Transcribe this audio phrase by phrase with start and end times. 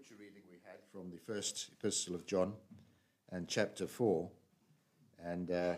[0.00, 2.54] scripture reading we had from the first epistle of John
[3.32, 4.30] and chapter 4,
[5.22, 5.74] and uh,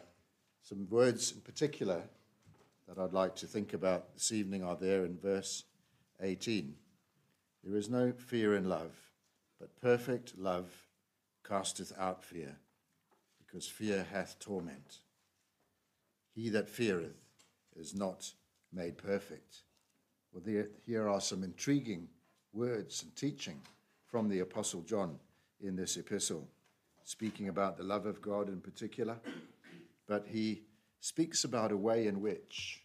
[0.63, 2.03] some words in particular
[2.87, 5.65] that I'd like to think about this evening are there in verse
[6.21, 6.73] 18.
[7.65, 8.93] There is no fear in love,
[9.59, 10.71] but perfect love
[11.43, 12.55] casteth out fear,
[13.45, 15.01] because fear hath torment.
[16.33, 17.17] He that feareth
[17.75, 18.31] is not
[18.73, 19.63] made perfect.
[20.33, 22.07] Well, there, here are some intriguing
[22.53, 23.63] words and teaching
[24.13, 25.19] from the Apostle John
[25.63, 26.47] in this epistle,
[27.03, 29.17] speaking about the love of God in particular,
[30.07, 30.65] but he
[31.01, 32.83] speaks about a way in which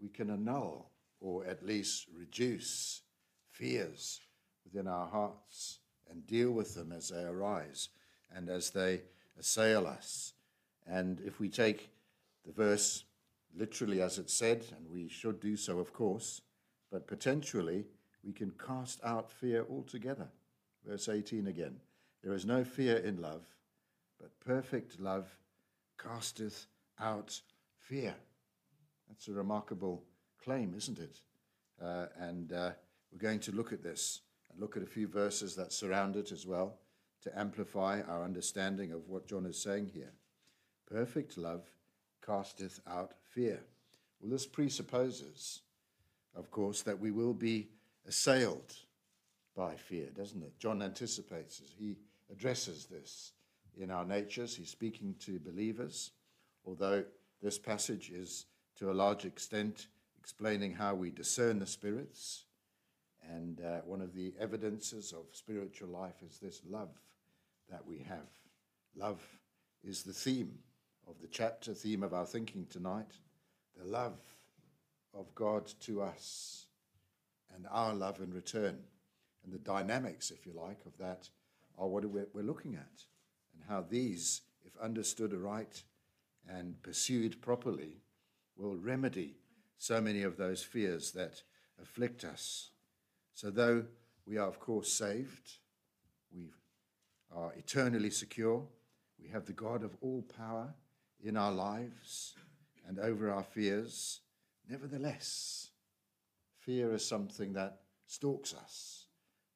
[0.00, 0.88] we can annul
[1.20, 3.02] or at least reduce
[3.50, 4.20] fears
[4.64, 7.88] within our hearts and deal with them as they arise
[8.32, 9.00] and as they
[9.36, 10.34] assail us.
[10.86, 11.90] And if we take
[12.46, 13.02] the verse
[13.56, 16.40] literally as it said, and we should do so, of course,
[16.92, 17.84] but potentially
[18.22, 20.28] we can cast out fear altogether.
[20.88, 21.76] Verse 18 again
[22.22, 23.44] There is no fear in love,
[24.18, 25.28] but perfect love
[26.02, 26.66] casteth
[26.98, 27.38] out
[27.78, 28.14] fear.
[29.08, 30.02] That's a remarkable
[30.42, 31.20] claim, isn't it?
[31.82, 32.70] Uh, and uh,
[33.12, 36.32] we're going to look at this and look at a few verses that surround it
[36.32, 36.78] as well
[37.22, 40.12] to amplify our understanding of what John is saying here.
[40.90, 41.64] Perfect love
[42.24, 43.60] casteth out fear.
[44.20, 45.60] Well, this presupposes,
[46.34, 47.68] of course, that we will be
[48.06, 48.74] assailed
[49.58, 50.56] by fear, doesn't it?
[50.60, 51.96] John anticipates as he
[52.30, 53.32] addresses this
[53.76, 54.54] in our natures.
[54.54, 56.12] He's speaking to believers,
[56.64, 57.02] although
[57.42, 62.44] this passage is to a large extent explaining how we discern the spirits.
[63.28, 66.94] And uh, one of the evidences of spiritual life is this love
[67.68, 68.30] that we have.
[68.94, 69.20] Love
[69.82, 70.56] is the theme
[71.08, 73.18] of the chapter, theme of our thinking tonight.
[73.76, 74.20] The love
[75.12, 76.66] of God to us
[77.56, 78.78] and our love in return.
[79.48, 81.30] And the dynamics, if you like, of that
[81.78, 83.04] are what we're looking at.
[83.54, 85.84] And how these, if understood aright
[86.46, 88.02] and pursued properly,
[88.58, 89.36] will remedy
[89.78, 91.42] so many of those fears that
[91.80, 92.72] afflict us.
[93.32, 93.84] So, though
[94.26, 95.52] we are, of course, saved,
[96.30, 96.50] we
[97.34, 98.62] are eternally secure,
[99.18, 100.74] we have the God of all power
[101.24, 102.34] in our lives
[102.86, 104.20] and over our fears,
[104.68, 105.70] nevertheless,
[106.58, 109.06] fear is something that stalks us.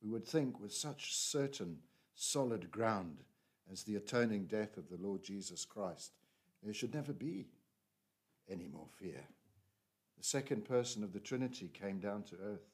[0.03, 1.79] We would think with such certain,
[2.15, 3.19] solid ground
[3.71, 6.13] as the atoning death of the Lord Jesus Christ,
[6.63, 7.47] there should never be
[8.51, 9.23] any more fear.
[10.19, 12.69] The second person of the Trinity came down to earth,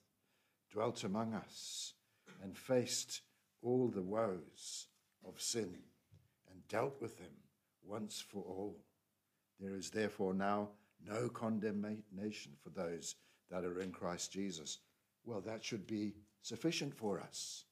[0.72, 1.94] dwelt among us,
[2.42, 3.20] and faced
[3.62, 4.86] all the woes
[5.26, 5.78] of sin
[6.50, 7.32] and dealt with them
[7.82, 8.76] once for all.
[9.60, 10.70] There is therefore now
[11.06, 13.16] no condemnation for those
[13.50, 14.78] that are in Christ Jesus.
[15.24, 17.65] Well, that should be sufficient for us,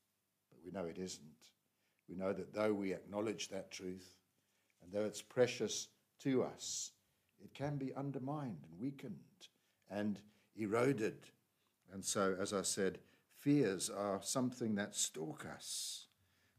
[0.51, 1.25] but we know it isn't.
[2.09, 4.19] We know that though we acknowledge that truth,
[4.83, 5.89] and though it's precious
[6.21, 6.93] to us,
[7.43, 9.15] it can be undermined and weakened
[9.91, 10.21] and
[10.57, 11.17] eroded.
[11.93, 12.99] And so, as I said,
[13.39, 16.07] fears are something that stalk us.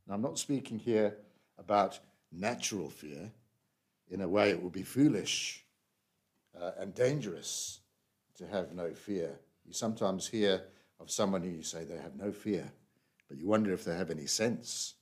[0.07, 1.18] Now, I'm not speaking here
[1.57, 2.00] about
[2.31, 3.31] natural fear.
[4.09, 5.66] In a way, it would be foolish
[6.59, 7.79] uh, and dangerous
[8.38, 9.39] to have no fear.
[9.66, 10.62] You sometimes hear
[10.99, 12.71] of someone who you say they have no fear,
[13.27, 14.95] but you wonder if they have any sense,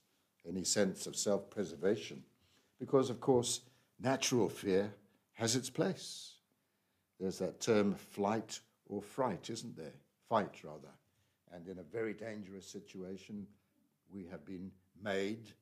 [0.48, 2.22] any sense of self preservation.
[2.78, 3.60] Because, of course,
[4.00, 4.92] natural fear
[5.32, 6.34] has its place.
[7.18, 9.94] There's that term flight or fright, isn't there?
[10.28, 10.92] Fight, rather.
[11.52, 13.46] And in a very dangerous situation,
[14.10, 14.70] we have been
[15.02, 15.52] made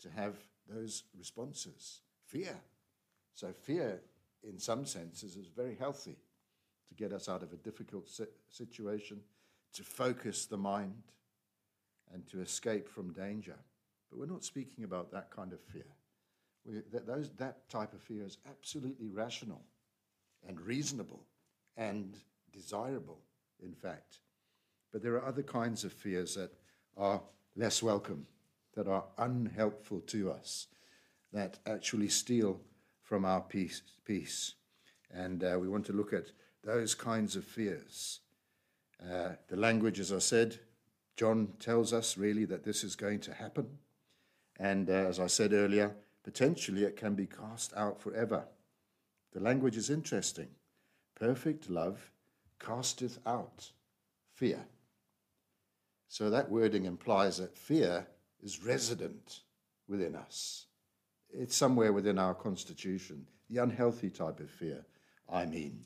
[0.00, 0.36] to have
[0.68, 2.00] those responses.
[2.24, 2.56] Fear.
[3.34, 4.00] So, fear,
[4.42, 6.16] in some senses, is very healthy
[6.88, 8.08] to get us out of a difficult
[8.50, 9.20] situation,
[9.74, 11.02] to focus the mind,
[12.12, 13.56] and to escape from danger.
[14.10, 15.86] But we're not speaking about that kind of fear.
[16.64, 19.62] We, that, those, that type of fear is absolutely rational
[20.46, 21.24] and reasonable
[21.76, 22.16] and
[22.52, 23.20] desirable,
[23.62, 24.18] in fact.
[24.92, 26.52] But there are other kinds of fears that
[26.96, 27.22] are
[27.56, 28.26] less welcome,
[28.74, 30.66] that are unhelpful to us,
[31.32, 32.60] that actually steal
[33.02, 33.82] from our peace.
[34.04, 34.54] peace.
[35.10, 36.26] And uh, we want to look at
[36.62, 38.20] those kinds of fears.
[39.10, 40.58] Uh, the language, as I said,
[41.16, 43.68] John tells us really that this is going to happen.
[44.58, 48.44] And uh, as I said earlier, potentially it can be cast out forever.
[49.32, 50.48] The language is interesting.
[51.14, 52.10] Perfect love
[52.58, 53.70] casteth out
[54.34, 54.60] fear.
[56.08, 58.06] So that wording implies that fear
[58.42, 59.40] is resident
[59.88, 60.66] within us.
[61.30, 64.84] It's somewhere within our constitution, the unhealthy type of fear,
[65.28, 65.84] I mean.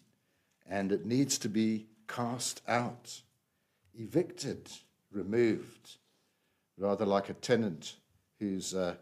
[0.69, 3.20] And it needs to be cast out,
[3.94, 4.70] evicted,
[5.11, 5.97] removed.
[6.79, 7.97] rather like a tenant
[8.38, 8.94] whose, uh,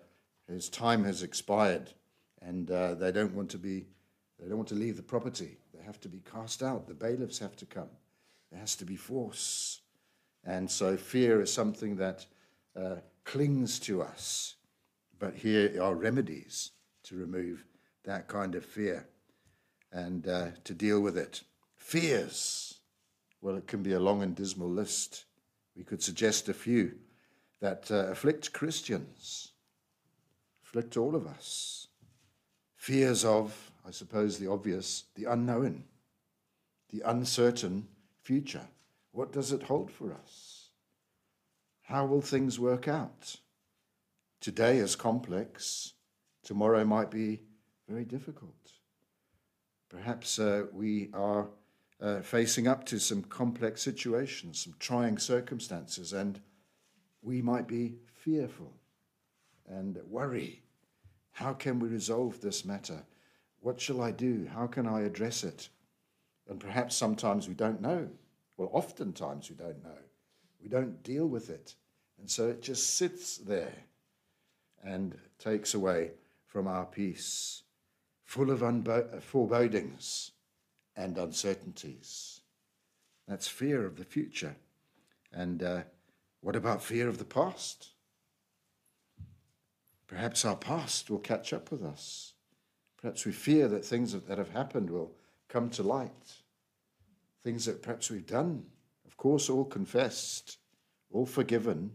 [0.49, 1.91] whose time has expired
[2.41, 3.87] and uh, they don't want to be,
[4.39, 5.57] they don't want to leave the property.
[5.73, 6.87] They have to be cast out.
[6.87, 7.89] The bailiffs have to come.
[8.51, 9.81] There has to be force.
[10.45, 12.27] And so fear is something that
[12.77, 14.57] uh, clings to us.
[15.19, 16.73] But here are remedies
[17.05, 17.65] to remove
[18.05, 19.09] that kind of fear
[19.93, 21.43] and uh, to deal with it.
[21.77, 22.74] Fears.
[23.45, 25.27] Well, it can be a long and dismal list.
[25.77, 26.95] We could suggest a few
[27.61, 29.53] that uh, afflict Christians,
[30.65, 31.89] afflict all of us.
[32.75, 35.85] Fears of, I suppose, the obvious, the unknown,
[36.89, 37.87] the uncertain
[38.23, 38.67] future.
[39.13, 40.71] What does it hold for us?
[41.83, 43.37] How will things work out?
[44.41, 45.93] Today is complex,
[46.45, 47.43] tomorrow might be
[47.91, 48.73] very difficult.
[49.91, 51.49] Perhaps uh, we are
[52.05, 56.39] uh, facing up to some complex situations, some trying circumstances, and
[57.23, 58.71] we might be fearful
[59.67, 60.63] and worry.
[61.33, 63.03] How can we resolve this matter?
[63.61, 64.47] What shall I do?
[64.53, 65.71] How can I address it?
[66.47, 68.11] And perhaps sometimes we don't know.
[68.59, 69.99] Well, oftentimes we don't know.
[70.63, 71.75] We don't deal with it.
[72.21, 73.75] And so it just sits there
[74.85, 76.11] and takes away
[76.45, 77.63] from our peace
[78.25, 80.33] full of unbo- forebodings
[80.97, 82.41] and uncertainties.
[83.27, 84.57] That's fear of the future.
[85.33, 85.83] And uh,
[86.41, 87.89] what about fear of the past?
[90.07, 92.35] Perhaps our past will catch up with us.
[93.01, 95.13] Perhaps we fear that things that have happened will
[95.49, 96.33] come to light.
[97.43, 98.65] Things that perhaps we've done,
[99.07, 100.59] of course, all confessed,
[101.11, 101.91] all forgiven,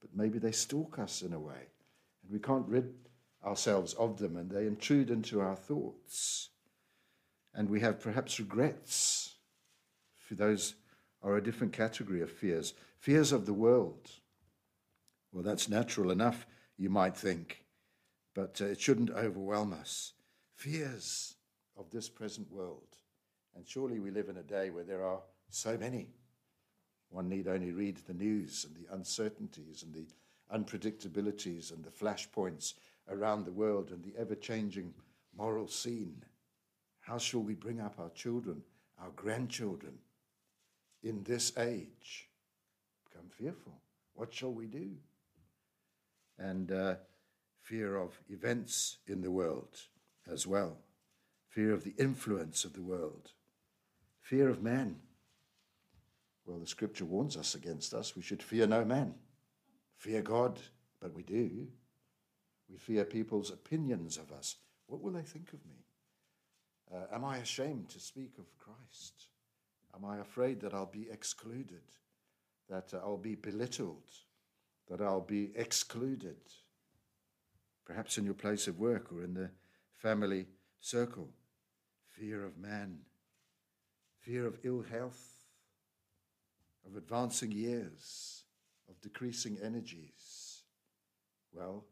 [0.00, 1.68] but maybe they stalk us in a way.
[2.22, 2.92] And we can't rid
[3.44, 6.50] ourselves of them and they intrude into our thoughts.
[7.54, 9.34] And we have perhaps regrets.
[10.30, 10.74] Those
[11.22, 12.74] are a different category of fears.
[12.98, 14.10] Fears of the world.
[15.32, 17.64] Well, that's natural enough, you might think,
[18.34, 20.12] but uh, it shouldn't overwhelm us.
[20.54, 21.34] Fears
[21.76, 22.96] of this present world.
[23.56, 25.20] And surely we live in a day where there are
[25.50, 26.08] so many.
[27.10, 30.06] One need only read the news and the uncertainties and the
[30.54, 32.74] unpredictabilities and the flashpoints
[33.08, 34.94] around the world and the ever changing
[35.36, 36.22] moral scene.
[37.10, 38.62] How shall we bring up our children,
[39.02, 39.94] our grandchildren
[41.02, 42.28] in this age?
[43.10, 43.80] Become fearful.
[44.14, 44.90] What shall we do?
[46.38, 46.94] And uh,
[47.62, 49.76] fear of events in the world
[50.30, 50.76] as well,
[51.48, 53.32] fear of the influence of the world,
[54.20, 54.94] fear of man.
[56.46, 58.14] Well, the scripture warns us against us.
[58.14, 59.16] We should fear no man.
[59.96, 60.60] Fear God,
[61.00, 61.66] but we do.
[62.70, 64.58] We fear people's opinions of us.
[64.86, 65.86] What will they think of me?
[66.92, 69.28] Uh, am I ashamed to speak of Christ?
[69.94, 71.82] Am I afraid that I'll be excluded,
[72.68, 74.10] that uh, I'll be belittled,
[74.88, 76.36] that I'll be excluded?
[77.84, 79.50] Perhaps in your place of work or in the
[79.96, 80.46] family
[80.80, 81.28] circle.
[82.08, 82.98] Fear of man,
[84.20, 85.44] fear of ill health,
[86.86, 88.44] of advancing years,
[88.88, 90.62] of decreasing energies.
[91.52, 91.84] Well,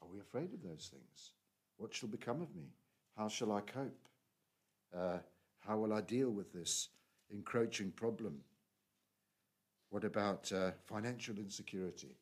[0.00, 1.32] are we afraid of those things?
[1.76, 2.68] What shall become of me?
[3.16, 4.08] How shall I cope?
[4.96, 5.18] Uh,
[5.60, 6.88] how will I deal with this
[7.30, 8.38] encroaching problem?
[9.90, 12.16] What about uh, financial insecurity?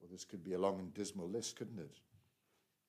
[0.00, 1.98] Well, this could be a long and dismal list, couldn't it?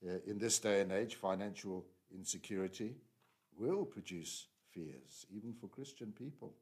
[0.07, 2.95] Uh, in this day and age, financial insecurity
[3.57, 6.53] will produce fears, even for Christian people.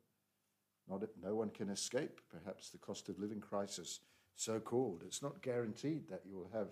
[0.90, 4.00] Not, no one can escape, perhaps, the cost of living crisis,
[4.36, 5.04] so called.
[5.06, 6.70] It's not guaranteed that you will have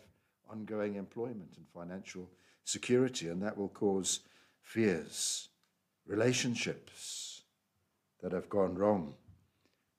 [0.50, 2.30] ongoing employment and financial
[2.64, 4.22] security, and that will cause
[4.62, 5.50] fears,
[6.06, 7.42] relationships
[8.22, 9.14] that have gone wrong,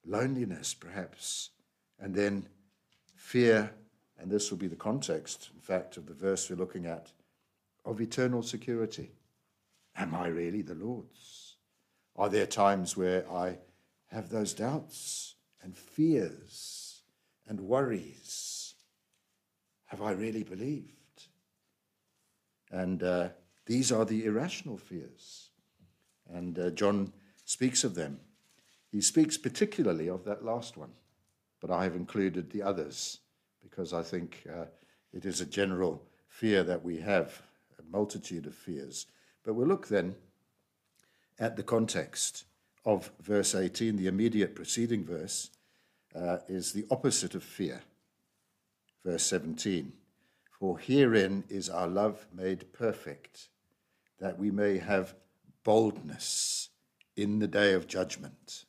[0.07, 1.51] loneliness perhaps,
[2.01, 2.47] and then
[3.15, 3.71] fear,
[4.19, 7.11] and this will be the context, in fact, of the verse we're looking at,
[7.85, 9.13] of eternal security.
[9.97, 11.57] Am I really the Lord's?
[12.17, 13.59] Are there times where I
[14.07, 17.03] have those doubts and fears
[17.47, 18.75] and worries?
[19.87, 20.95] Have I really believed?
[22.71, 23.29] And uh,
[23.69, 25.51] these are the irrational fears.
[26.33, 27.13] And uh, John
[27.45, 28.19] speaks of them.
[28.91, 30.93] He speaks particularly of that last one,
[31.61, 33.21] but I have included the others
[33.63, 34.65] because I think uh,
[35.13, 37.43] it is a general fear that we have,
[37.79, 39.07] a multitude of fears.
[39.45, 40.17] But we'll look then
[41.39, 42.45] at the context
[42.85, 43.97] of verse 18.
[43.97, 45.51] The immediate preceding verse
[46.15, 47.83] uh, is the opposite of fear
[49.05, 49.93] verse 17.
[50.59, 53.49] For herein is our love made perfect,
[54.21, 55.15] that we may have
[55.65, 56.71] boldness
[57.17, 58.65] in the day of judgment.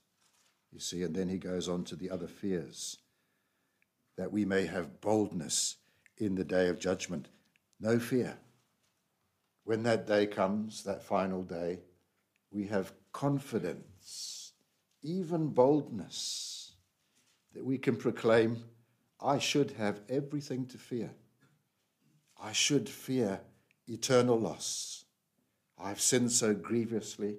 [0.71, 2.97] You see, and then he goes on to the other fears.
[4.19, 5.77] that we may have boldness
[6.17, 7.29] in the day of judgment.
[7.79, 8.37] No fear.
[9.63, 11.79] When that day comes, that final day,
[12.51, 14.51] we have confidence,
[15.01, 16.73] even boldness,
[17.53, 18.61] that we can proclaim,
[19.21, 21.11] I should have everything to fear.
[22.41, 23.39] I should fear
[23.87, 24.98] eternal loss.
[25.79, 27.38] I've sinned so grievously,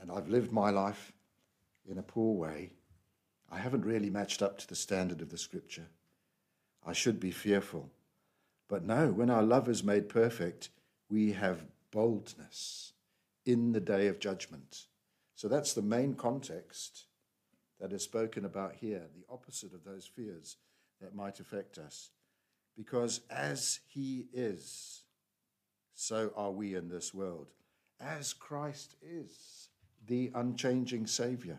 [0.00, 1.12] and I've lived my life
[1.88, 2.70] in a poor way.
[3.50, 5.86] I haven't really matched up to the standard of the scripture.
[6.84, 7.90] I should be fearful.
[8.68, 10.70] But no, when our love is made perfect,
[11.08, 12.92] we have boldness
[13.44, 14.86] in the day of judgment.
[15.34, 17.06] So that's the main context
[17.80, 20.56] that is spoken about here, the opposite of those fears
[21.00, 22.10] that might affect us.
[22.76, 25.02] Because as He is,
[25.96, 27.48] so are we in this world.
[27.98, 29.70] As Christ is,
[30.06, 31.58] the unchanging Savior,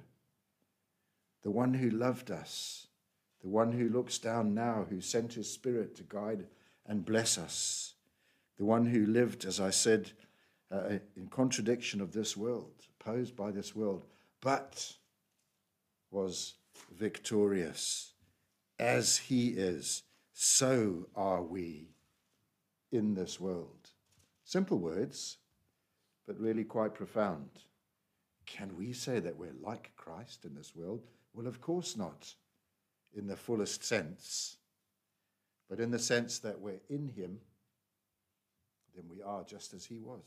[1.41, 2.88] the one who loved us,
[3.41, 6.46] the one who looks down now, who sent His Spirit to guide
[6.86, 7.96] and bless us,
[8.58, 10.12] the one who lived, as I said,
[10.72, 14.06] uh, in contradiction of this world, opposed by this world,
[14.39, 14.94] but
[16.12, 16.53] was
[16.96, 18.13] victorious.
[18.77, 20.03] As he is,
[20.34, 21.89] so are we
[22.91, 23.77] in this world.
[24.48, 25.39] Simple words,
[26.25, 27.50] but really quite profound.
[28.46, 31.04] Can we say that we're like Christ in this world?
[31.34, 32.34] Well, of course not,
[33.13, 34.56] in the fullest sense,
[35.70, 37.39] but in the sense that we're in him,
[38.96, 40.24] then we are just as he was,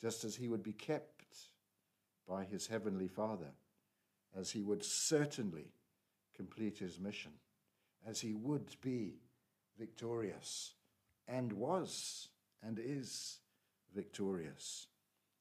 [0.00, 1.24] just as he would be kept
[2.28, 3.50] by his heavenly Father,
[4.38, 5.72] as he would certainly
[6.32, 7.32] complete his mission,
[8.06, 9.14] as he would be
[9.76, 10.74] victorious
[11.26, 12.28] and was
[12.62, 13.38] and is
[13.94, 14.88] victorious,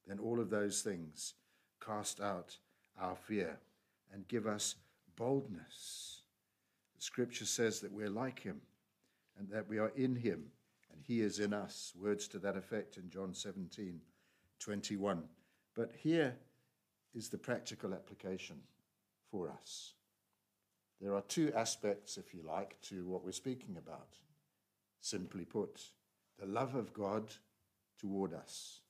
[0.08, 1.34] then all of those things
[1.86, 2.58] cast out
[3.00, 3.58] our fear
[4.14, 4.76] and give us
[5.16, 6.22] boldness.
[6.96, 8.62] The scripture says that we're like him
[9.38, 10.46] and that we are in him
[10.92, 11.94] and he is in us.
[12.00, 14.00] Words to that effect in John 17
[14.60, 15.24] 21.
[15.76, 16.36] But here
[17.14, 18.58] is the practical application
[19.30, 19.94] for us.
[21.02, 24.16] There are two aspects, if you like, to what we're speaking about.
[25.02, 25.82] Simply put,
[26.40, 27.34] the love of God
[28.00, 28.82] toward us.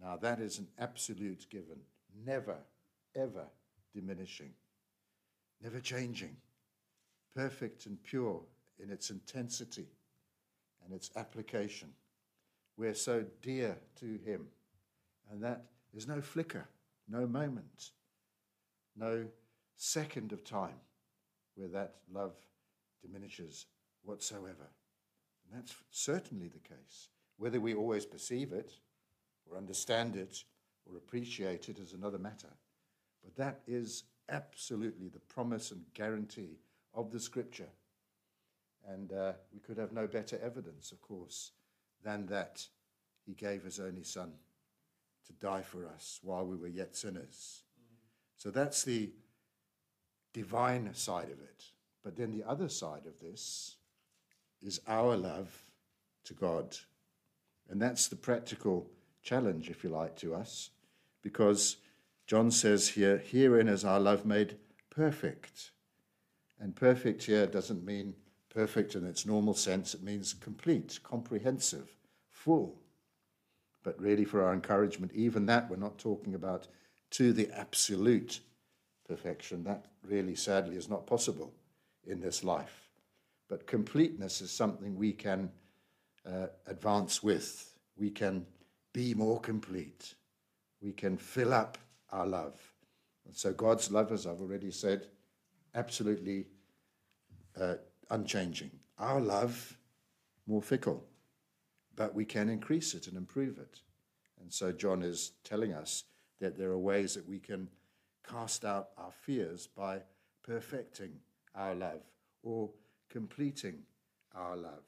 [0.00, 1.78] Now, that is an absolute given,
[2.24, 2.58] never,
[3.14, 3.46] ever
[3.94, 4.52] diminishing,
[5.62, 6.36] never changing,
[7.34, 8.42] perfect and pure
[8.78, 9.86] in its intensity
[10.84, 11.88] and its application.
[12.76, 14.46] We're so dear to Him,
[15.30, 16.68] and that there's no flicker,
[17.08, 17.92] no moment,
[18.96, 19.26] no
[19.76, 20.80] second of time
[21.54, 22.34] where that love
[23.02, 23.66] diminishes
[24.02, 24.68] whatsoever.
[25.50, 27.08] And that's certainly the case.
[27.38, 28.72] Whether we always perceive it,
[29.48, 30.42] or understand it,
[30.86, 32.52] or appreciate it is another matter.
[33.22, 36.58] But that is absolutely the promise and guarantee
[36.94, 37.68] of the Scripture.
[38.88, 41.52] And uh, we could have no better evidence, of course,
[42.02, 42.66] than that
[43.24, 44.32] He gave His only Son
[45.26, 47.62] to die for us while we were yet sinners.
[48.36, 49.10] So that's the
[50.32, 51.64] divine side of it.
[52.04, 53.76] But then the other side of this
[54.62, 55.64] is our love
[56.24, 56.76] to God.
[57.68, 58.90] And that's the practical
[59.22, 60.70] challenge, if you like, to us,
[61.22, 61.76] because
[62.26, 64.56] John says here, herein is our love made
[64.90, 65.70] perfect.
[66.58, 68.14] And perfect here doesn't mean
[68.48, 71.90] perfect in its normal sense, it means complete, comprehensive,
[72.30, 72.76] full.
[73.82, 76.66] But really, for our encouragement, even that we're not talking about
[77.10, 78.40] to the absolute
[79.06, 79.64] perfection.
[79.64, 81.52] That really, sadly, is not possible
[82.06, 82.85] in this life.
[83.48, 85.50] But completeness is something we can
[86.26, 87.74] uh, advance with.
[87.96, 88.44] We can
[88.92, 90.14] be more complete.
[90.80, 91.78] We can fill up
[92.10, 92.60] our love.
[93.24, 95.08] And so God's love, as I've already said,
[95.74, 96.46] absolutely
[97.60, 97.74] uh,
[98.10, 98.70] unchanging.
[98.98, 99.76] Our love,
[100.46, 101.04] more fickle,
[101.94, 103.80] but we can increase it and improve it.
[104.40, 106.04] And so John is telling us
[106.40, 107.68] that there are ways that we can
[108.28, 110.00] cast out our fears by
[110.42, 111.12] perfecting
[111.54, 112.02] our love
[112.42, 112.70] or
[113.08, 113.82] completing
[114.34, 114.84] our love.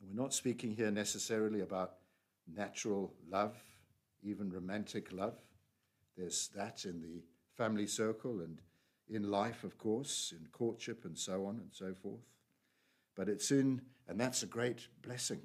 [0.00, 1.96] We're not speaking here necessarily about
[2.54, 3.56] natural love,
[4.22, 5.36] even romantic love.
[6.16, 7.22] There's that in the
[7.56, 8.60] family circle and
[9.08, 12.22] in life, of course, in courtship and so on and so forth.
[13.16, 15.40] But it's in, and that's a great blessing.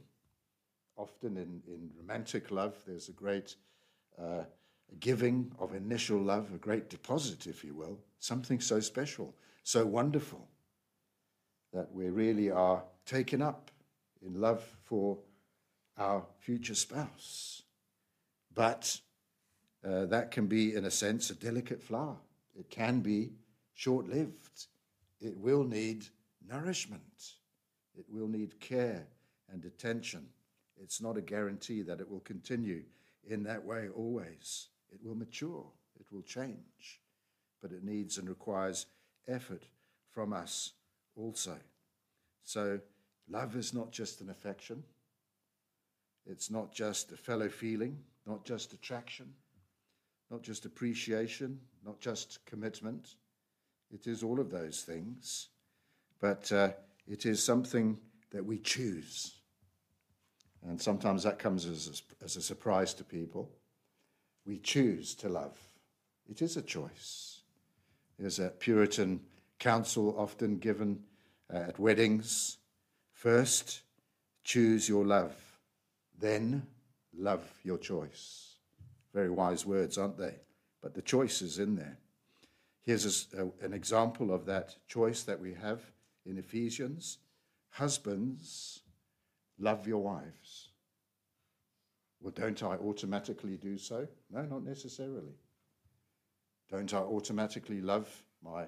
[0.98, 3.56] Often in, in romantic love, there's a great
[4.22, 4.44] uh,
[5.00, 10.48] giving of initial love, a great deposit, if you will, something so special, so wonderful,
[11.74, 13.72] that we really are taken up
[14.26, 15.18] in love for
[15.98, 17.64] our future spouse.
[18.54, 19.00] But
[19.86, 22.18] uh, that can be, in a sense, a delicate flower.
[22.58, 23.32] It can be
[23.74, 24.68] short lived.
[25.20, 26.06] It will need
[26.50, 27.34] nourishment.
[27.98, 29.06] It will need care
[29.52, 30.28] and attention.
[30.82, 32.84] It's not a guarantee that it will continue
[33.28, 34.68] in that way always.
[34.92, 35.66] It will mature,
[36.00, 37.02] it will change,
[37.62, 38.86] but it needs and requires
[39.28, 39.64] effort
[40.12, 40.74] from us
[41.16, 41.58] also.
[42.44, 42.80] So,
[43.30, 44.84] love is not just an affection,
[46.26, 49.34] it's not just a fellow feeling, not just attraction,
[50.32, 53.16] not just appreciation, not just commitment.
[53.92, 55.50] It is all of those things,
[56.20, 56.72] but uh,
[57.08, 57.98] it is something
[58.32, 59.36] that we choose.
[60.68, 63.52] And sometimes that comes as a, as a surprise to people.
[64.46, 65.58] We choose to love.
[66.28, 67.42] It is a choice.
[68.18, 69.20] There's a Puritan
[69.60, 71.00] counsel often given
[71.54, 72.58] uh, at weddings.
[73.12, 73.82] First,
[74.44, 75.36] choose your love,
[76.20, 76.68] then
[77.18, 78.56] love your choice.
[79.14, 80.36] Very wise words, aren't they?
[80.82, 81.98] But the choice is in there.
[82.82, 85.82] Here's a, a, an example of that choice that we have
[86.26, 87.18] in Ephesians.
[87.70, 88.82] Husbands,
[89.58, 90.70] love your wives.
[92.22, 94.08] Well, don't I automatically do so?
[94.32, 95.36] No, not necessarily.
[96.70, 98.10] Don't I automatically love
[98.44, 98.66] my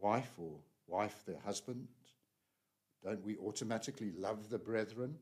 [0.00, 0.52] wife or
[0.86, 1.88] wife their husband?
[3.04, 5.16] Don't we automatically love the brethren?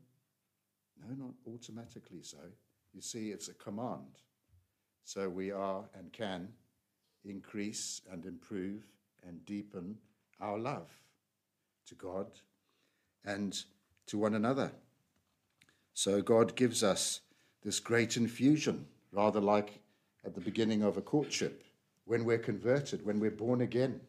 [1.00, 2.38] No, not automatically so.
[2.92, 4.18] You see, it's a command.
[5.04, 6.48] So we are and can
[7.24, 8.84] increase and improve
[9.26, 9.96] and deepen
[10.40, 10.90] our love
[11.86, 12.26] to God
[13.24, 13.62] and
[14.06, 14.72] to one another.
[15.94, 17.20] So God gives us
[17.62, 19.80] this great infusion, rather like
[20.24, 21.64] at the beginning of a courtship,
[22.04, 24.00] when we're converted, when we're born again.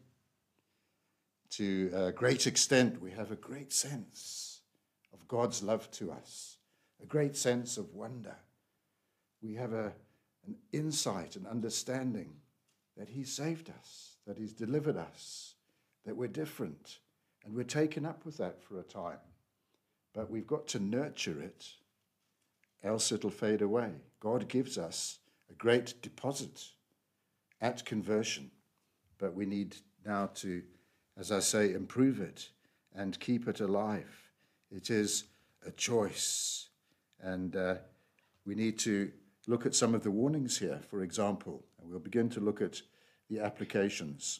[1.51, 4.61] To a great extent, we have a great sense
[5.13, 6.57] of God's love to us,
[7.01, 8.35] a great sense of wonder.
[9.41, 9.93] We have a,
[10.45, 12.33] an insight and understanding
[12.97, 15.55] that He saved us, that He's delivered us,
[16.05, 16.99] that we're different,
[17.45, 19.17] and we're taken up with that for a time.
[20.13, 21.65] But we've got to nurture it,
[22.83, 23.91] else it'll fade away.
[24.19, 26.63] God gives us a great deposit
[27.61, 28.51] at conversion,
[29.17, 30.61] but we need now to,
[31.19, 32.49] as I say, improve it
[32.95, 34.31] and keep it alive.
[34.71, 35.25] It is
[35.65, 36.69] a choice,
[37.19, 37.75] and uh,
[38.45, 39.11] we need to
[39.45, 42.81] look at some of the warnings here, for example, and we'll begin to look at
[43.29, 44.39] the applications.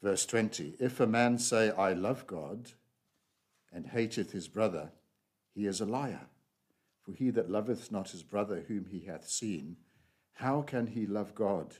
[0.00, 2.70] Verse 20 If a man say, I love God,
[3.72, 4.92] and hateth his brother,
[5.52, 6.26] he is a liar.
[7.00, 9.76] For he that loveth not his brother whom he hath seen,
[10.34, 11.74] how can he love God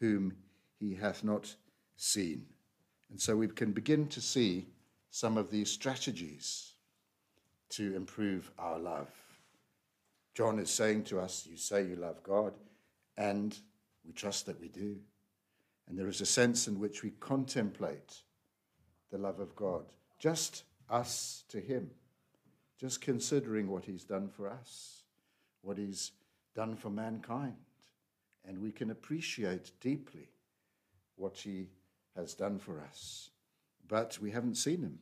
[0.00, 0.32] whom
[0.80, 1.54] he hath not
[1.96, 2.46] seen?
[3.10, 4.66] And so we can begin to see
[5.10, 6.72] some of these strategies
[7.70, 9.10] to improve our love.
[10.34, 12.52] John is saying to us, You say you love God,
[13.16, 13.56] and
[14.06, 14.96] we trust that we do.
[15.88, 18.22] And there is a sense in which we contemplate
[19.10, 19.84] the love of God,
[20.18, 21.90] just us to Him,
[22.78, 25.02] just considering what He's done for us,
[25.62, 26.12] what He's
[26.54, 27.56] done for mankind.
[28.46, 30.28] And we can appreciate deeply
[31.16, 31.68] what He
[32.18, 33.30] has done for us.
[33.86, 34.98] But we haven't seen Him.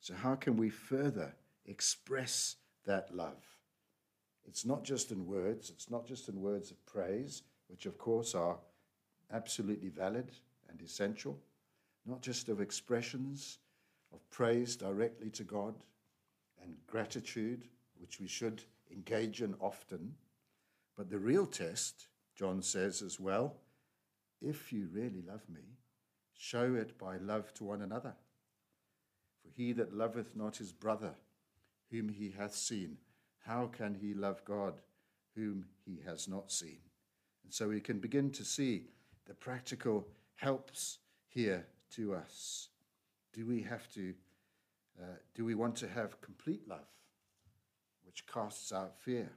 [0.00, 1.34] So, how can we further
[1.66, 2.56] express
[2.86, 3.44] that love?
[4.46, 8.34] It's not just in words, it's not just in words of praise, which of course
[8.34, 8.58] are
[9.32, 10.30] absolutely valid
[10.70, 11.38] and essential,
[12.06, 13.58] not just of expressions
[14.12, 15.74] of praise directly to God
[16.62, 17.64] and gratitude,
[17.98, 20.14] which we should engage in often,
[20.96, 22.06] but the real test,
[22.36, 23.56] John says as well,
[24.40, 25.62] if you really love me,
[26.36, 28.14] show it by love to one another.
[29.42, 31.14] For he that loveth not his brother,
[31.90, 32.98] whom he hath seen,
[33.44, 34.80] how can he love God,
[35.34, 36.78] whom he has not seen?
[37.44, 38.86] And so we can begin to see
[39.26, 42.68] the practical helps here to us.
[43.32, 44.14] Do we have to,
[45.00, 46.88] uh, do we want to have complete love,
[48.04, 49.30] which casts out fear?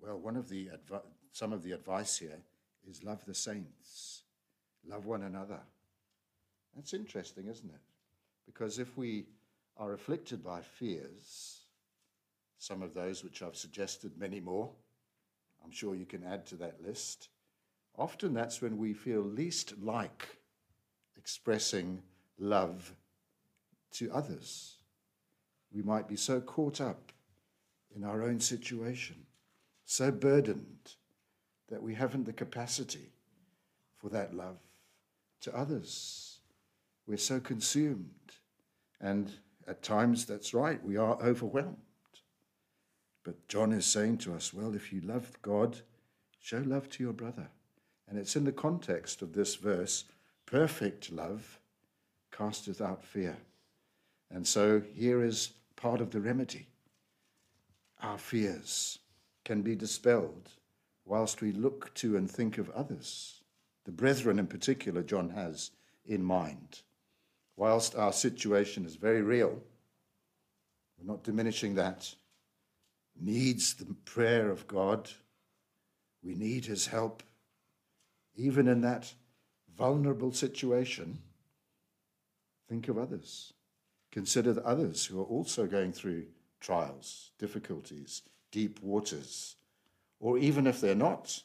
[0.00, 2.42] Well, one of the advi- some of the advice here
[2.88, 4.22] is love the saints,
[4.84, 5.60] love one another.
[6.74, 7.80] That's interesting, isn't it?
[8.46, 9.26] Because if we
[9.76, 11.60] are afflicted by fears,
[12.58, 14.70] some of those which I've suggested, many more,
[15.64, 17.28] I'm sure you can add to that list.
[17.96, 20.36] Often that's when we feel least like
[21.16, 22.02] expressing
[22.38, 22.94] love
[23.92, 24.76] to others.
[25.72, 27.12] We might be so caught up
[27.94, 29.16] in our own situation,
[29.84, 30.94] so burdened
[31.68, 33.12] that we haven't the capacity
[33.98, 34.58] for that love
[35.42, 36.31] to others.
[37.06, 38.10] We're so consumed.
[39.00, 39.32] And
[39.66, 41.76] at times, that's right, we are overwhelmed.
[43.24, 45.80] But John is saying to us, well, if you love God,
[46.40, 47.48] show love to your brother.
[48.08, 50.04] And it's in the context of this verse
[50.46, 51.60] perfect love
[52.30, 53.36] casteth out fear.
[54.30, 56.66] And so here is part of the remedy.
[58.02, 58.98] Our fears
[59.44, 60.50] can be dispelled
[61.04, 63.42] whilst we look to and think of others.
[63.84, 65.70] The brethren, in particular, John has
[66.06, 66.82] in mind.
[67.56, 69.60] Whilst our situation is very real,
[70.98, 72.14] we're not diminishing that,
[73.20, 75.10] needs the prayer of God.
[76.22, 77.22] We need his help.
[78.34, 79.12] Even in that
[79.76, 81.18] vulnerable situation,
[82.68, 83.52] think of others.
[84.10, 86.26] Consider the others who are also going through
[86.60, 89.56] trials, difficulties, deep waters.
[90.20, 91.42] Or even if they're not,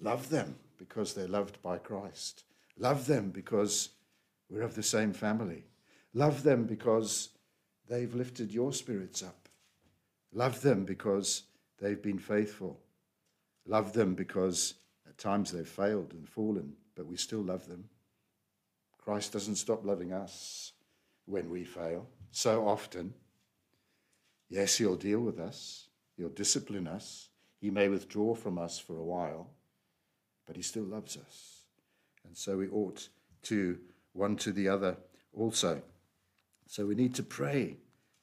[0.00, 2.44] love them because they're loved by Christ.
[2.78, 3.90] Love them because
[4.50, 5.64] we're of the same family.
[6.12, 7.30] Love them because
[7.88, 9.48] they've lifted your spirits up.
[10.32, 11.44] Love them because
[11.78, 12.80] they've been faithful.
[13.66, 14.74] Love them because
[15.08, 17.84] at times they've failed and fallen, but we still love them.
[18.98, 20.72] Christ doesn't stop loving us
[21.26, 23.14] when we fail so often.
[24.48, 27.28] Yes, He'll deal with us, He'll discipline us,
[27.60, 29.50] He may withdraw from us for a while,
[30.46, 31.64] but He still loves us.
[32.26, 33.08] And so we ought
[33.42, 33.78] to
[34.14, 34.96] one to the other
[35.34, 35.82] also.
[36.66, 37.76] So we need to pray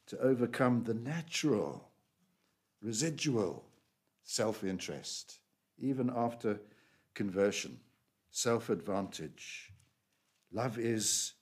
[0.08, 1.89] to overcome the natural,
[2.82, 3.63] residual
[4.23, 5.39] self interest,
[5.77, 6.60] even after
[7.13, 7.80] conversion,
[8.32, 9.71] self advantage.
[10.51, 11.34] Love is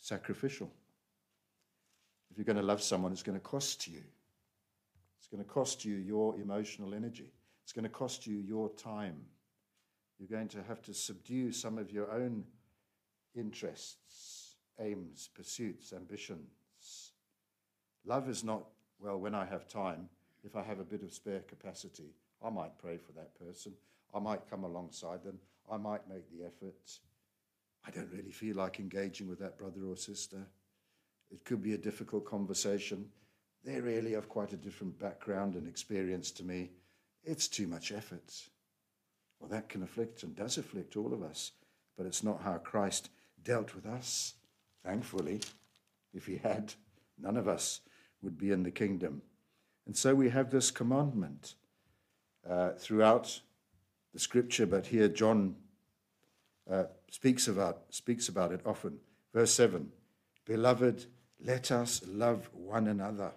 [0.00, 0.70] sacrificial.
[2.30, 4.02] If you're going to love someone, it's going to cost you.
[5.18, 7.32] It's going to cost you your emotional energy.
[7.62, 9.16] It's going to cost you your time.
[10.18, 12.44] You're going to have to subdue some of your own
[13.36, 17.12] interests, aims, pursuits, ambitions.
[18.04, 18.64] Love is not,
[18.98, 20.08] well, when I have time,
[20.44, 23.72] if I have a bit of spare capacity, I might pray for that person.
[24.14, 25.38] I might come alongside them.
[25.70, 26.98] I might make the effort.
[27.86, 30.46] I don't really feel like engaging with that brother or sister.
[31.30, 33.08] It could be a difficult conversation.
[33.64, 36.70] They're really of quite a different background and experience to me.
[37.24, 38.34] It's too much effort.
[39.40, 41.52] Well, that can afflict and does afflict all of us,
[41.96, 43.08] but it's not how Christ
[43.44, 44.34] dealt with us.
[44.84, 45.40] Thankfully,
[46.12, 46.74] if he had,
[47.18, 47.80] none of us
[48.22, 49.22] would be in the kingdom.
[49.86, 51.54] And so we have this commandment
[52.48, 53.40] uh, throughout
[54.12, 55.56] the scripture, but here John
[56.70, 58.98] uh, speaks, about, speaks about it often.
[59.32, 59.90] Verse 7
[60.46, 61.06] Beloved,
[61.44, 63.32] let us love one another.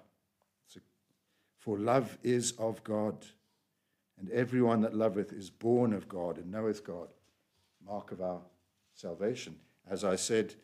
[1.58, 3.26] For love is of God,
[4.18, 7.10] and everyone that loveth is born of God and knoweth God.
[7.86, 8.42] Mark of our
[8.94, 9.56] salvation.
[9.90, 10.56] As I said,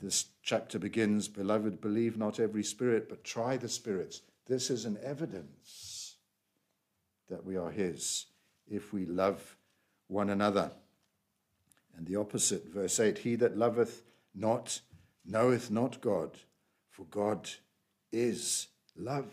[0.00, 4.22] this chapter begins Beloved, believe not every spirit, but try the spirits.
[4.46, 6.16] This is an evidence
[7.28, 8.26] that we are His
[8.68, 9.56] if we love
[10.08, 10.70] one another.
[11.96, 14.02] And the opposite, verse 8 He that loveth
[14.34, 14.80] not
[15.24, 16.36] knoweth not God,
[16.90, 17.48] for God
[18.12, 19.32] is love.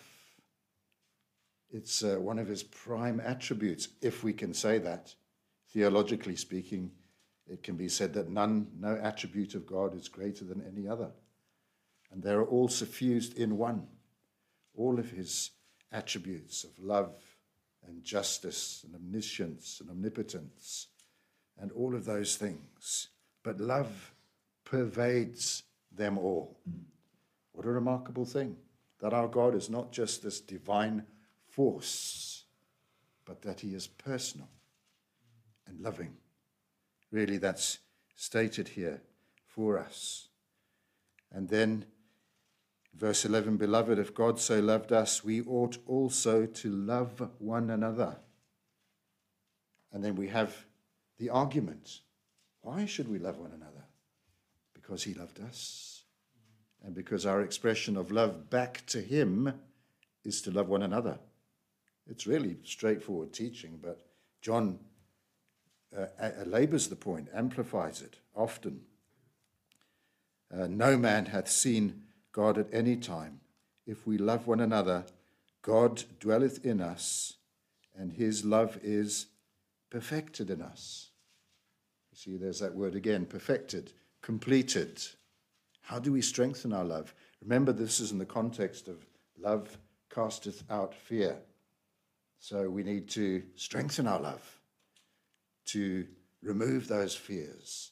[1.72, 5.14] It's uh, one of his prime attributes, if we can say that.
[5.72, 6.92] Theologically speaking,
[7.48, 11.12] it can be said that none, no attribute of God is greater than any other.
[12.12, 13.88] And they are all suffused in one.
[14.76, 15.52] All of his
[15.92, 17.14] attributes of love
[17.86, 20.88] and justice and omniscience and omnipotence
[21.60, 23.10] and all of those things.
[23.44, 24.14] But love
[24.64, 26.58] pervades them all.
[27.52, 28.56] What a remarkable thing
[29.00, 31.04] that our God is not just this divine
[31.50, 32.46] force,
[33.26, 34.48] but that he is personal
[35.68, 36.16] and loving.
[37.14, 37.78] Really, that's
[38.16, 39.00] stated here
[39.46, 40.30] for us.
[41.32, 41.86] And then,
[42.96, 48.18] verse 11 Beloved, if God so loved us, we ought also to love one another.
[49.92, 50.66] And then we have
[51.20, 52.00] the argument
[52.62, 53.84] why should we love one another?
[54.74, 56.06] Because he loved us.
[56.82, 59.54] And because our expression of love back to him
[60.24, 61.20] is to love one another.
[62.08, 64.06] It's really straightforward teaching, but
[64.42, 64.80] John
[65.98, 68.82] uh, labors the point, amplifies it often.
[70.54, 73.40] Uh, no man hath seen God at any time.
[73.86, 75.06] If we love one another,
[75.62, 77.34] God dwelleth in us,
[77.96, 79.28] and his love is
[79.90, 81.10] perfected in us.
[82.12, 85.02] You see, there's that word again perfected, completed.
[85.82, 87.14] How do we strengthen our love?
[87.42, 89.06] Remember, this is in the context of
[89.40, 89.78] love
[90.10, 91.38] casteth out fear.
[92.40, 94.60] So we need to strengthen our love
[95.66, 96.06] to
[96.42, 97.92] remove those fears.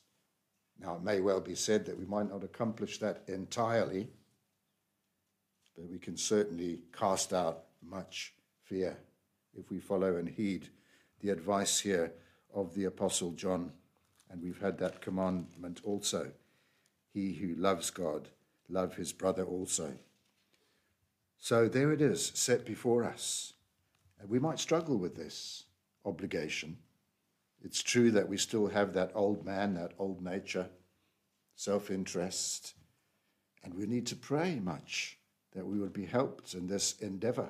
[0.80, 4.10] Now, it may well be said that we might not accomplish that entirely,
[5.76, 8.98] but we can certainly cast out much fear
[9.58, 10.70] if we follow and heed
[11.20, 12.12] the advice here
[12.54, 13.72] of the Apostle John.
[14.30, 16.32] And we've had that commandment also.
[17.14, 18.30] He who loves God
[18.70, 19.94] love his brother also.
[21.38, 23.54] So there it is, set before us.
[24.20, 25.66] And we might struggle with this
[26.06, 26.78] obligation.
[27.63, 30.69] It's true that we still have that old man, that old nature,
[31.56, 32.74] self interest,
[33.63, 35.19] and we need to pray much
[35.54, 37.50] that we would be helped in this endeavor,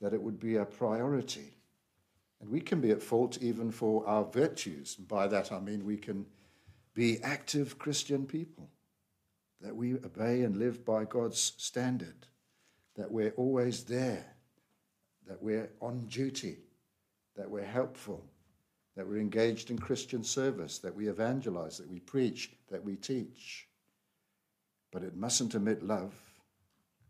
[0.00, 1.52] that it would be a priority.
[2.40, 4.94] And we can be at fault even for our virtues.
[4.94, 6.26] By that I mean we can
[6.94, 8.70] be active Christian people,
[9.60, 12.26] that we obey and live by God's standard,
[12.94, 14.36] that we're always there,
[15.26, 16.58] that we're on duty,
[17.36, 18.24] that we're helpful,
[18.96, 23.68] that we're engaged in Christian service, that we evangelize, that we preach, that we teach.
[24.90, 26.14] But it mustn't omit love.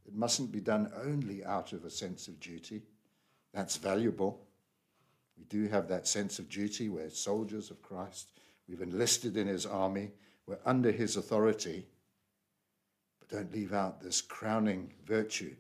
[0.05, 2.83] It mustn't be done only out of a sense of duty.
[3.55, 4.41] That's valuable.
[5.39, 6.89] We do have that sense of duty.
[6.89, 8.31] We're soldiers of Christ.
[8.69, 10.11] We've enlisted in his army.
[10.47, 11.87] We're under his authority.
[13.21, 15.55] But don't leave out this crowning virtue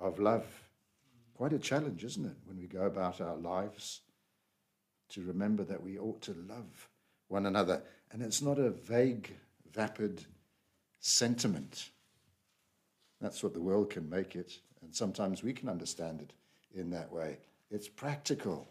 [0.00, 0.46] of love.
[1.34, 4.00] Quite a challenge, isn't it, when we go about our lives
[5.10, 6.88] to remember that we ought to love
[7.28, 7.82] one another.
[8.10, 9.34] And it's not a vague,
[9.72, 10.24] vapid
[11.00, 11.90] sentiment.
[13.20, 14.58] That's what the world can make it.
[14.82, 16.32] And sometimes we can understand it
[16.74, 17.38] in that way.
[17.70, 18.68] It's practical.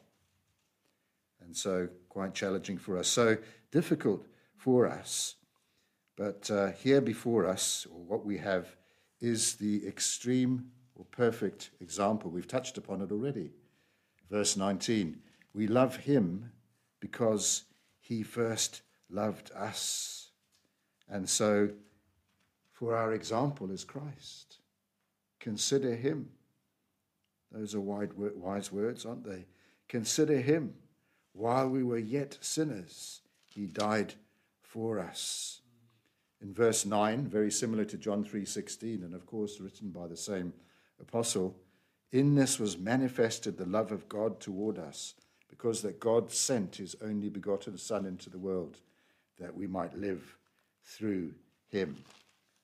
[1.41, 3.08] And so, quite challenging for us.
[3.08, 3.38] So,
[3.71, 5.36] difficult for us.
[6.15, 8.76] But uh, here before us, or what we have,
[9.21, 12.32] is the extreme or perfect example.
[12.32, 13.52] We've touched upon it already.
[14.30, 15.21] Verse 19
[15.58, 16.52] We love him
[17.00, 17.63] because
[18.00, 20.30] he first loved us.
[21.10, 21.72] And so,
[22.72, 24.60] for our example is Christ.
[25.39, 26.30] Consider him.
[27.52, 29.48] Those are wise words, aren't they?
[29.88, 30.76] Consider him.
[31.34, 34.13] While we were yet sinners, he died
[34.62, 35.62] for us.
[36.39, 40.54] In verse 9, very similar to John 3:16 and of course written by the same
[41.02, 41.60] apostle,
[42.12, 45.15] in this was manifested the love of God toward us,
[45.50, 48.78] because that God sent his only begotten son into the world
[49.40, 50.38] that we might live
[50.84, 51.34] through
[51.70, 51.98] him.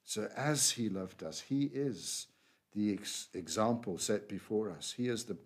[0.06, 2.28] So, as he loved us, he is
[2.74, 4.94] the ex- example set before us.
[4.96, 5.38] He is the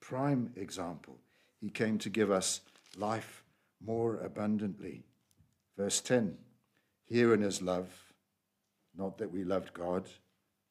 [0.00, 1.18] prime example.
[1.60, 2.60] He came to give us
[2.96, 3.42] life
[3.84, 5.04] more abundantly.
[5.76, 6.36] Verse 10
[7.08, 7.88] Herein is love,
[8.96, 10.08] not that we loved God,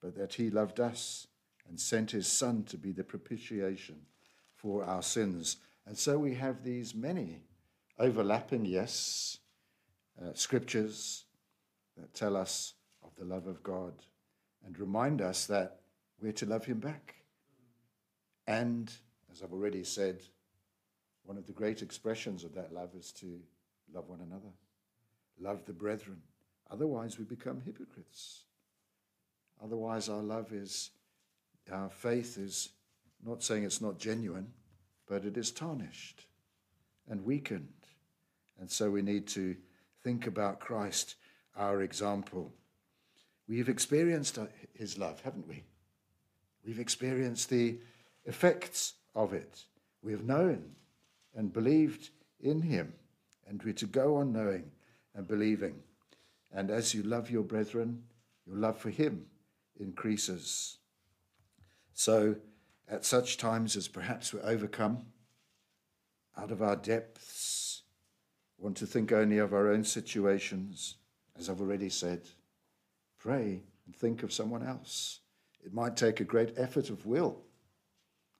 [0.01, 1.27] but that he loved us
[1.67, 3.95] and sent his Son to be the propitiation
[4.55, 5.57] for our sins.
[5.87, 7.43] And so we have these many
[7.99, 9.37] overlapping, yes,
[10.21, 11.25] uh, scriptures
[11.97, 13.93] that tell us of the love of God
[14.65, 15.81] and remind us that
[16.19, 17.15] we're to love Him back.
[18.47, 18.91] And,
[19.31, 20.21] as I've already said,
[21.23, 23.39] one of the great expressions of that love is to
[23.93, 24.53] love one another,
[25.39, 26.21] love the brethren.
[26.71, 28.43] Otherwise, we become hypocrites.
[29.63, 30.91] Otherwise, our love is,
[31.71, 32.69] our faith is
[33.23, 34.47] not saying it's not genuine,
[35.07, 36.25] but it is tarnished
[37.09, 37.69] and weakened.
[38.59, 39.55] And so we need to
[40.03, 41.15] think about Christ,
[41.55, 42.51] our example.
[43.47, 45.63] We've experienced uh, his love, haven't we?
[46.65, 47.77] We've experienced the
[48.25, 49.63] effects of it.
[50.01, 50.71] We have known
[51.35, 52.93] and believed in him,
[53.47, 54.71] and we're to go on knowing
[55.13, 55.75] and believing.
[56.51, 58.03] And as you love your brethren,
[58.45, 59.25] your love for him
[59.79, 60.77] increases.
[61.93, 62.35] So,
[62.89, 65.05] at such times as perhaps we're overcome
[66.37, 67.83] out of our depths,
[68.57, 70.95] want to think only of our own situations,
[71.37, 72.21] as I've already said,
[73.17, 75.19] pray and think of someone else.
[75.63, 77.41] It might take a great effort of will.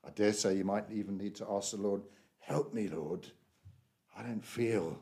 [0.05, 2.03] I dare say you might even need to ask the Lord,
[2.39, 3.25] Help me, Lord.
[4.15, 4.99] I don't feel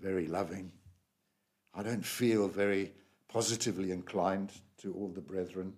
[0.00, 0.72] very loving.
[1.72, 2.92] I don't feel very
[3.28, 5.72] positively inclined to all the brethren.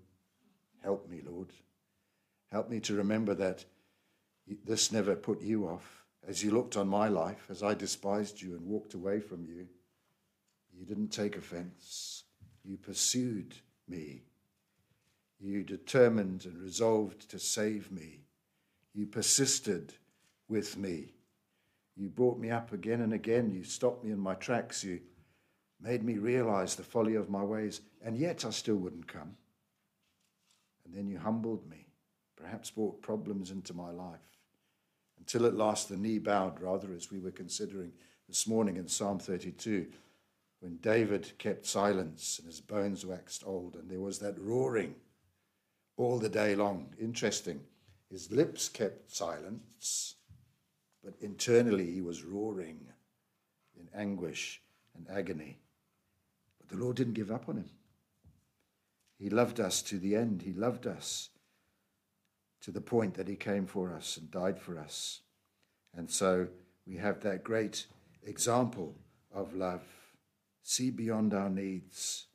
[0.83, 1.53] Help me, Lord.
[2.53, 3.65] Help me to remember that
[4.65, 6.05] this never put you off.
[6.27, 9.69] As you looked on my life, as I despised you and walked away from you,
[10.73, 12.25] you didn't take offense.
[12.65, 13.55] You pursued
[13.89, 14.23] me.
[15.39, 18.25] You determined and resolved to save me.
[18.95, 19.93] You persisted
[20.49, 21.15] with me.
[21.97, 23.53] You brought me up again and again.
[23.53, 24.83] You stopped me in my tracks.
[24.83, 25.01] You
[25.81, 29.37] made me realize the folly of my ways, and yet I still wouldn't come.
[30.85, 31.87] And then you humbled me,
[32.37, 34.39] perhaps brought problems into my life,
[35.19, 37.93] until at last the knee bowed, rather, as we were considering
[38.29, 39.87] this morning in Psalm 32
[40.61, 44.95] when David kept silence and his bones waxed old, and there was that roaring
[45.97, 46.95] all the day long.
[47.01, 47.61] Interesting.
[48.11, 50.15] His lips kept silence,
[51.05, 52.81] but internally he was roaring
[53.79, 54.63] in anguish
[54.97, 55.59] and agony.
[56.59, 57.71] But the Lord didn't give up on him.
[59.19, 60.43] He loved us to the end.
[60.43, 61.31] He loved us
[62.67, 65.21] to the point that he came for us and died for us.
[65.95, 66.49] And so
[66.85, 67.87] we have that great
[68.25, 68.97] example
[69.33, 69.85] of love.
[70.65, 72.27] See beyond our needs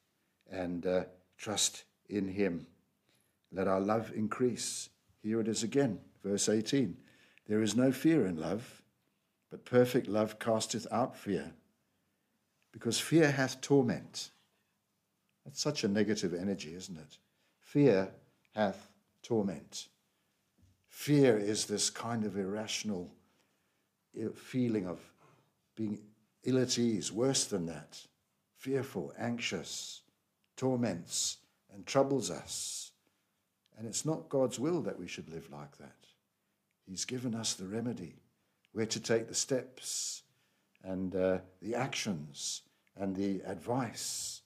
[0.50, 1.04] and uh,
[1.38, 2.66] trust in him.
[3.52, 4.88] Let our love increase.
[5.22, 6.96] Here it is again, verse 18.
[7.50, 8.82] There is no fear in love,
[9.50, 11.52] but perfect love casteth out fear,
[12.72, 14.30] because fear hath torment.
[15.44, 17.18] That's such a negative energy, isn't it?
[17.60, 18.14] Fear
[18.56, 18.88] hath
[19.24, 19.90] torment.
[20.92, 23.10] Fear is this kind of irrational
[24.36, 25.00] feeling of
[25.76, 25.98] being
[26.44, 28.00] ill at ease, worse than that,
[28.58, 30.02] fearful, anxious,
[30.58, 31.38] torments
[31.74, 32.92] and troubles us.
[33.78, 35.96] And it's not God's will that we should live like that.
[36.86, 38.16] He's given us the remedy
[38.74, 40.24] where to take the steps
[40.84, 42.64] and uh, the actions
[42.98, 44.42] and the advice,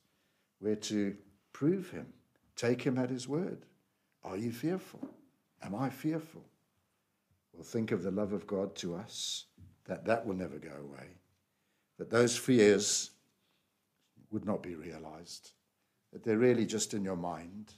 [0.60, 1.18] where to
[1.54, 2.14] prove Him,
[2.56, 3.66] take Him at His word.
[4.24, 5.10] Are you fearful?
[5.66, 6.46] Am I fearful?
[7.54, 9.46] Well, think of the love of God to us,
[9.86, 11.08] that that will never go away,
[11.98, 13.12] that those fears
[14.30, 15.52] would not be realized,
[16.12, 17.74] that they're really just in your mind,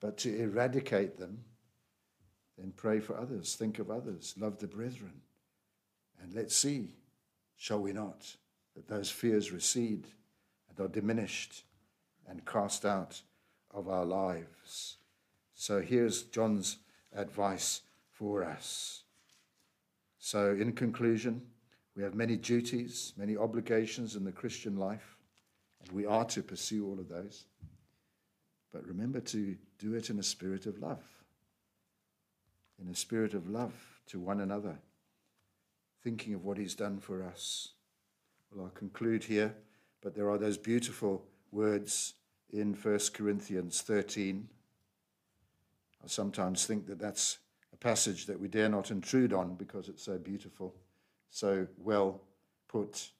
[0.00, 1.44] but to eradicate them,
[2.58, 5.22] then pray for others, think of others, love the brethren,
[6.20, 6.90] and let's see,
[7.56, 8.36] shall we not,
[8.74, 10.08] that those fears recede
[10.68, 11.62] and are diminished
[12.28, 13.22] and cast out
[13.72, 14.96] of our lives.
[15.54, 16.78] So here's John's
[17.14, 19.02] advice for us.
[20.18, 21.42] So, in conclusion,
[21.96, 25.16] we have many duties, many obligations in the Christian life,
[25.80, 27.44] and we are to pursue all of those.
[28.72, 31.02] But remember to do it in a spirit of love,
[32.80, 33.72] in a spirit of love
[34.08, 34.78] to one another,
[36.02, 37.70] thinking of what He's done for us.
[38.50, 39.54] Well, I'll conclude here,
[40.02, 42.14] but there are those beautiful words
[42.50, 44.48] in 1 Corinthians 13.
[46.02, 47.38] I sometimes think that that's
[47.72, 50.74] a passage that we dare not intrude on because it's so beautiful,
[51.30, 52.20] so well
[52.68, 53.10] put.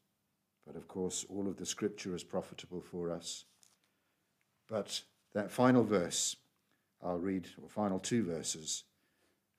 [0.67, 3.45] But of course, all of the scripture is profitable for us.
[4.69, 5.03] But
[5.35, 6.37] that final verse,
[7.03, 8.85] I'll read, or final two verses,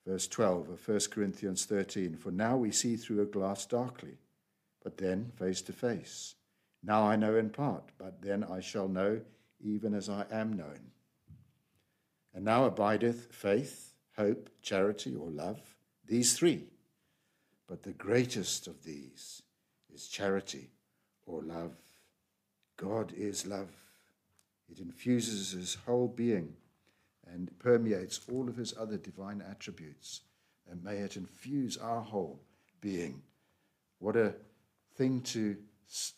[0.06, 2.16] verse 12 of 1 Corinthians 13.
[2.16, 4.18] For now we see through a glass darkly,
[4.82, 6.36] but then face to face.
[6.82, 9.20] Now I know in part, but then I shall know
[9.62, 10.92] even as I am known.
[12.34, 15.60] And now abideth faith hope, charity, or love.
[16.06, 16.64] These three.
[17.66, 19.42] But the greatest of these
[19.94, 20.70] is charity
[21.24, 21.72] or love.
[22.76, 23.70] God is love.
[24.70, 26.54] It infuses his whole being
[27.32, 30.22] and permeates all of his other divine attributes.
[30.70, 32.40] And may it infuse our whole
[32.80, 33.22] being.
[33.98, 34.34] What a
[34.96, 35.56] thing to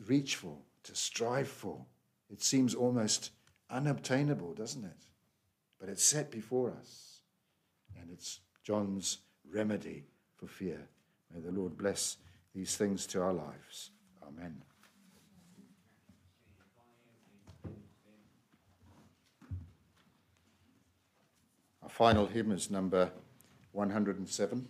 [0.06, 1.84] reach for, to strive for.
[2.30, 3.30] It seems almost
[3.70, 5.06] unobtainable, doesn't it?
[5.82, 7.22] But it's set before us.
[8.00, 9.18] And it's John's
[9.52, 10.04] remedy
[10.36, 10.78] for fear.
[11.34, 12.18] May the Lord bless
[12.54, 13.90] these things to our lives.
[14.24, 14.62] Amen.
[21.82, 23.10] Our final hymn is number
[23.72, 24.68] 107.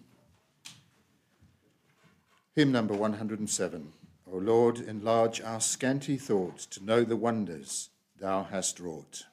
[2.57, 3.93] Hymn number 107.
[4.33, 9.25] O Lord, enlarge our scanty thoughts to know the wonders thou hast wrought.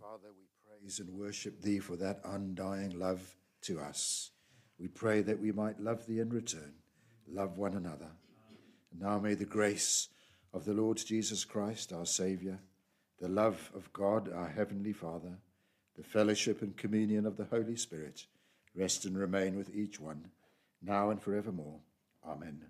[0.00, 0.44] Father, we
[0.80, 4.30] praise and worship thee for that undying love to us.
[4.78, 6.74] We pray that we might love thee in return,
[7.28, 8.10] love one another.
[8.92, 10.08] And now may the grace
[10.52, 12.58] of the Lord Jesus Christ, our Saviour,
[13.20, 15.38] the love of God, our Heavenly Father,
[15.96, 18.26] the fellowship and communion of the Holy Spirit
[18.74, 20.30] rest and remain with each one,
[20.82, 21.78] now and forevermore.
[22.26, 22.60] Amen.